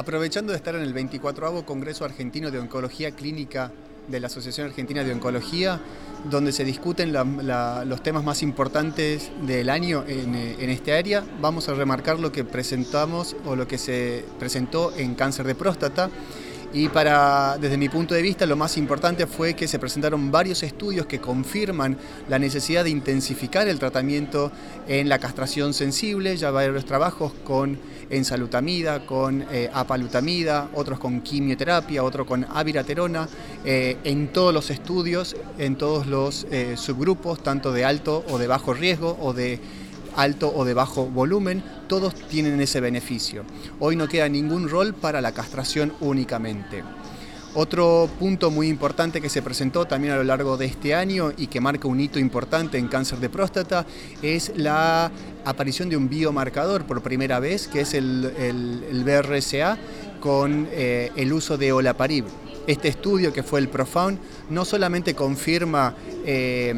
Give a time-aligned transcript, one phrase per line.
[0.00, 3.70] aprovechando de estar en el 24 Congreso Argentino de Oncología Clínica
[4.08, 5.78] de la Asociación Argentina de Oncología,
[6.30, 11.74] donde se discuten los temas más importantes del año en, en este área, vamos a
[11.74, 16.08] remarcar lo que presentamos o lo que se presentó en cáncer de próstata
[16.72, 20.62] y para, desde mi punto de vista, lo más importante fue que se presentaron varios
[20.62, 21.96] estudios que confirman
[22.28, 24.52] la necesidad de intensificar el tratamiento
[24.86, 32.04] en la castración sensible, ya varios trabajos con ensalutamida, con eh, apalutamida, otros con quimioterapia,
[32.04, 33.28] otros con aviraterona,
[33.64, 38.46] eh, en todos los estudios, en todos los eh, subgrupos, tanto de alto o de
[38.46, 39.58] bajo riesgo o de
[40.16, 43.44] alto o de bajo volumen, todos tienen ese beneficio.
[43.78, 46.82] Hoy no queda ningún rol para la castración únicamente.
[47.52, 51.48] Otro punto muy importante que se presentó también a lo largo de este año y
[51.48, 53.86] que marca un hito importante en cáncer de próstata
[54.22, 55.10] es la
[55.44, 59.78] aparición de un biomarcador por primera vez, que es el, BRCA
[60.20, 62.24] con eh, el uso de olaparib.
[62.68, 66.72] Este estudio que fue el Profound no solamente confirma eh,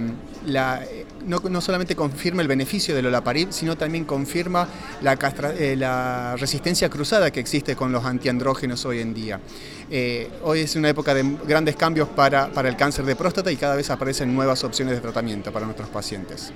[0.46, 0.82] la
[1.26, 4.68] no, solamente confirma el beneficio del olaparib, sino también confirma
[5.02, 5.18] la,
[5.58, 9.40] eh, la, resistencia cruzada que existe con los antiandrógenos hoy en día.
[9.90, 13.56] Eh, hoy es una época de grandes cambios para, para el cáncer de próstata y
[13.56, 16.52] cada vez aparecen nuevas opciones de tratamiento para nuestros pacientes.